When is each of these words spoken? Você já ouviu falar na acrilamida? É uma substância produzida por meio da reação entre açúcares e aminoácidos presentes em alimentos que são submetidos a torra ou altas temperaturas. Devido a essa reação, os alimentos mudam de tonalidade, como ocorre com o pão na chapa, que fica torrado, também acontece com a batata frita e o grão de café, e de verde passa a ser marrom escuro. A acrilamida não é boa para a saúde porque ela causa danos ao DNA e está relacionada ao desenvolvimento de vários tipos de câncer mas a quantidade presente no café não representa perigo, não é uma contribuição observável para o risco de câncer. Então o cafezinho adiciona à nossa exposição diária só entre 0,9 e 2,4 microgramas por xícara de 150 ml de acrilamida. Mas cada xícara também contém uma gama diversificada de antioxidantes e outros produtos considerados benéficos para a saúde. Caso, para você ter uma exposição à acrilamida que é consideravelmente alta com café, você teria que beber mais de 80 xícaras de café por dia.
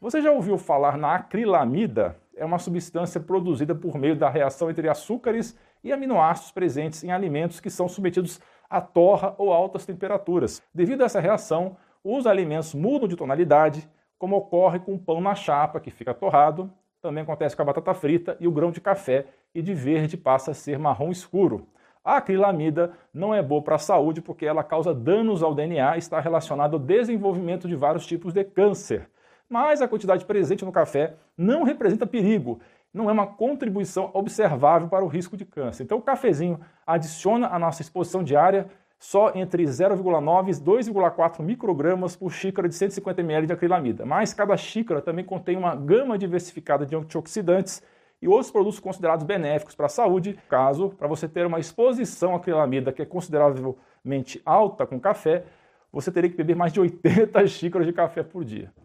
Você 0.00 0.22
já 0.22 0.32
ouviu 0.32 0.56
falar 0.56 0.96
na 0.96 1.14
acrilamida? 1.14 2.16
É 2.34 2.42
uma 2.42 2.58
substância 2.58 3.20
produzida 3.20 3.74
por 3.74 3.98
meio 3.98 4.16
da 4.16 4.30
reação 4.30 4.70
entre 4.70 4.88
açúcares 4.88 5.54
e 5.84 5.92
aminoácidos 5.92 6.52
presentes 6.52 7.04
em 7.04 7.12
alimentos 7.12 7.60
que 7.60 7.68
são 7.68 7.86
submetidos 7.86 8.40
a 8.70 8.80
torra 8.80 9.34
ou 9.36 9.52
altas 9.52 9.84
temperaturas. 9.84 10.62
Devido 10.72 11.02
a 11.02 11.04
essa 11.04 11.20
reação, 11.20 11.76
os 12.02 12.26
alimentos 12.26 12.72
mudam 12.72 13.06
de 13.06 13.14
tonalidade, 13.14 13.86
como 14.16 14.36
ocorre 14.36 14.78
com 14.78 14.94
o 14.94 14.98
pão 14.98 15.20
na 15.20 15.34
chapa, 15.34 15.78
que 15.78 15.90
fica 15.90 16.14
torrado, 16.14 16.72
também 17.02 17.22
acontece 17.22 17.54
com 17.54 17.60
a 17.60 17.66
batata 17.66 17.92
frita 17.92 18.38
e 18.40 18.48
o 18.48 18.52
grão 18.52 18.70
de 18.70 18.80
café, 18.80 19.26
e 19.54 19.60
de 19.60 19.74
verde 19.74 20.16
passa 20.16 20.52
a 20.52 20.54
ser 20.54 20.78
marrom 20.78 21.10
escuro. 21.10 21.68
A 22.02 22.16
acrilamida 22.16 22.92
não 23.12 23.34
é 23.34 23.42
boa 23.42 23.60
para 23.60 23.74
a 23.74 23.78
saúde 23.78 24.22
porque 24.22 24.46
ela 24.46 24.64
causa 24.64 24.94
danos 24.94 25.42
ao 25.42 25.54
DNA 25.54 25.96
e 25.96 25.98
está 25.98 26.20
relacionada 26.20 26.74
ao 26.74 26.80
desenvolvimento 26.80 27.68
de 27.68 27.76
vários 27.76 28.06
tipos 28.06 28.32
de 28.32 28.42
câncer 28.44 29.10
mas 29.50 29.82
a 29.82 29.88
quantidade 29.88 30.24
presente 30.24 30.64
no 30.64 30.70
café 30.70 31.14
não 31.36 31.64
representa 31.64 32.06
perigo, 32.06 32.60
não 32.94 33.10
é 33.10 33.12
uma 33.12 33.26
contribuição 33.26 34.10
observável 34.14 34.88
para 34.88 35.04
o 35.04 35.08
risco 35.08 35.36
de 35.36 35.44
câncer. 35.44 35.82
Então 35.82 35.98
o 35.98 36.02
cafezinho 36.02 36.60
adiciona 36.86 37.48
à 37.48 37.58
nossa 37.58 37.82
exposição 37.82 38.22
diária 38.22 38.68
só 38.98 39.32
entre 39.34 39.64
0,9 39.64 40.48
e 40.48 40.52
2,4 40.62 41.42
microgramas 41.42 42.14
por 42.14 42.30
xícara 42.30 42.68
de 42.68 42.74
150 42.74 43.20
ml 43.22 43.46
de 43.46 43.52
acrilamida. 43.52 44.04
Mas 44.04 44.34
cada 44.34 44.56
xícara 44.56 45.00
também 45.00 45.24
contém 45.24 45.56
uma 45.56 45.74
gama 45.74 46.18
diversificada 46.18 46.84
de 46.84 46.94
antioxidantes 46.94 47.82
e 48.20 48.28
outros 48.28 48.50
produtos 48.50 48.78
considerados 48.78 49.24
benéficos 49.24 49.74
para 49.74 49.86
a 49.86 49.88
saúde. 49.88 50.38
Caso, 50.48 50.90
para 50.90 51.08
você 51.08 51.26
ter 51.26 51.46
uma 51.46 51.58
exposição 51.58 52.34
à 52.34 52.36
acrilamida 52.36 52.92
que 52.92 53.00
é 53.00 53.06
consideravelmente 53.06 54.42
alta 54.44 54.86
com 54.86 55.00
café, 55.00 55.44
você 55.90 56.12
teria 56.12 56.30
que 56.30 56.36
beber 56.36 56.54
mais 56.54 56.72
de 56.72 56.80
80 56.80 57.46
xícaras 57.48 57.86
de 57.86 57.92
café 57.92 58.22
por 58.22 58.44
dia. 58.44 58.70